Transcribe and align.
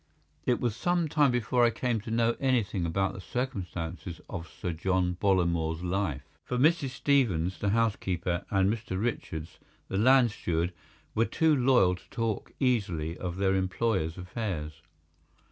It 0.47 0.59
was 0.59 0.75
some 0.75 1.07
time 1.07 1.29
before 1.29 1.63
I 1.63 1.69
came 1.69 2.01
to 2.01 2.09
know 2.09 2.35
anything 2.39 2.87
about 2.87 3.13
the 3.13 3.21
circumstances 3.21 4.19
of 4.27 4.49
Sir 4.51 4.73
John 4.73 5.13
Bollamore's 5.19 5.83
life, 5.83 6.23
for 6.43 6.57
Mrs. 6.57 6.89
Stevens, 6.89 7.59
the 7.59 7.69
housekeeper, 7.69 8.43
and 8.49 8.67
Mr. 8.73 8.99
Richards, 8.99 9.59
the 9.89 9.99
land 9.99 10.31
steward, 10.31 10.73
were 11.13 11.25
too 11.25 11.55
loyal 11.55 11.93
to 11.97 12.09
talk 12.09 12.51
easily 12.59 13.15
of 13.15 13.37
their 13.37 13.53
employer's 13.53 14.17
affairs. 14.17 14.81